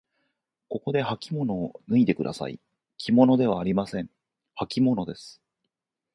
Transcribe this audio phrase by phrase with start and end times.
[0.67, 2.59] ここではきものを脱いでください。
[2.97, 4.09] きものではありません。
[4.55, 5.39] はきものです。